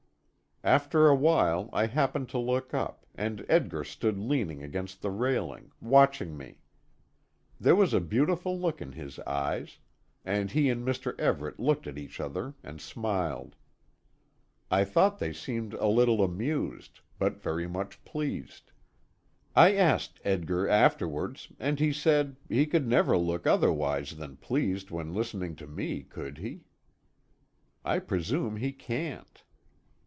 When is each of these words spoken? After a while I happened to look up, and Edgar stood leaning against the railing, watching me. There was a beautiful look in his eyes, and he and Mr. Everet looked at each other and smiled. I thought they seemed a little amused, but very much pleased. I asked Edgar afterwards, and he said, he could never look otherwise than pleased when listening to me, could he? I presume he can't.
After 0.63 1.07
a 1.07 1.15
while 1.15 1.71
I 1.73 1.87
happened 1.87 2.29
to 2.29 2.37
look 2.37 2.71
up, 2.71 3.07
and 3.15 3.43
Edgar 3.49 3.83
stood 3.83 4.19
leaning 4.19 4.61
against 4.61 5.01
the 5.01 5.09
railing, 5.09 5.71
watching 5.81 6.37
me. 6.37 6.59
There 7.59 7.75
was 7.75 7.95
a 7.95 7.99
beautiful 7.99 8.59
look 8.59 8.79
in 8.79 8.91
his 8.91 9.17
eyes, 9.21 9.79
and 10.23 10.51
he 10.51 10.69
and 10.69 10.85
Mr. 10.87 11.19
Everet 11.19 11.59
looked 11.59 11.87
at 11.87 11.97
each 11.97 12.19
other 12.19 12.53
and 12.61 12.79
smiled. 12.79 13.55
I 14.69 14.85
thought 14.85 15.17
they 15.17 15.33
seemed 15.33 15.73
a 15.73 15.87
little 15.87 16.23
amused, 16.23 16.99
but 17.17 17.41
very 17.41 17.65
much 17.67 18.05
pleased. 18.05 18.71
I 19.55 19.73
asked 19.73 20.19
Edgar 20.23 20.67
afterwards, 20.69 21.51
and 21.59 21.79
he 21.79 21.91
said, 21.91 22.35
he 22.47 22.67
could 22.67 22.87
never 22.87 23.17
look 23.17 23.47
otherwise 23.47 24.15
than 24.17 24.37
pleased 24.37 24.91
when 24.91 25.15
listening 25.15 25.55
to 25.55 25.65
me, 25.65 26.03
could 26.03 26.37
he? 26.37 26.65
I 27.83 27.97
presume 27.97 28.57
he 28.57 28.71
can't. 28.71 29.41